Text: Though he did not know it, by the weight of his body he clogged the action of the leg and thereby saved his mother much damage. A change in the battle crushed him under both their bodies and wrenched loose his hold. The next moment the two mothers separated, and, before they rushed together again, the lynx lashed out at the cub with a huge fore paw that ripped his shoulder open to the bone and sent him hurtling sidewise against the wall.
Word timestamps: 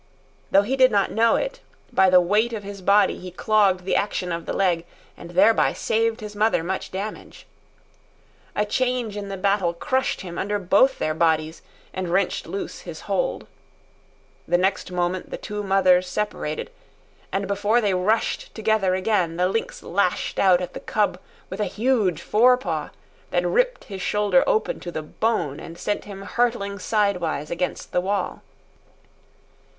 Though 0.49 0.63
he 0.63 0.75
did 0.75 0.89
not 0.91 1.11
know 1.11 1.35
it, 1.35 1.59
by 1.93 2.09
the 2.09 2.19
weight 2.19 2.53
of 2.53 2.63
his 2.63 2.81
body 2.81 3.19
he 3.19 3.29
clogged 3.29 3.85
the 3.85 3.95
action 3.95 4.31
of 4.31 4.47
the 4.47 4.51
leg 4.51 4.83
and 5.15 5.29
thereby 5.29 5.73
saved 5.73 6.21
his 6.21 6.35
mother 6.35 6.63
much 6.63 6.89
damage. 6.89 7.45
A 8.55 8.65
change 8.65 9.15
in 9.15 9.29
the 9.29 9.37
battle 9.37 9.75
crushed 9.75 10.21
him 10.21 10.39
under 10.39 10.57
both 10.57 10.97
their 10.97 11.13
bodies 11.13 11.61
and 11.93 12.09
wrenched 12.11 12.47
loose 12.47 12.79
his 12.79 13.01
hold. 13.01 13.45
The 14.47 14.57
next 14.57 14.91
moment 14.91 15.29
the 15.29 15.37
two 15.37 15.61
mothers 15.61 16.07
separated, 16.07 16.71
and, 17.31 17.45
before 17.47 17.79
they 17.79 17.93
rushed 17.93 18.55
together 18.55 18.95
again, 18.95 19.37
the 19.37 19.47
lynx 19.47 19.83
lashed 19.83 20.39
out 20.39 20.61
at 20.61 20.73
the 20.73 20.79
cub 20.79 21.19
with 21.47 21.59
a 21.59 21.65
huge 21.65 22.23
fore 22.23 22.57
paw 22.57 22.89
that 23.29 23.45
ripped 23.45 23.83
his 23.83 24.01
shoulder 24.01 24.43
open 24.47 24.79
to 24.79 24.91
the 24.91 25.03
bone 25.03 25.59
and 25.59 25.77
sent 25.77 26.05
him 26.05 26.23
hurtling 26.23 26.79
sidewise 26.79 27.51
against 27.51 27.91
the 27.91 28.01
wall. 28.01 28.41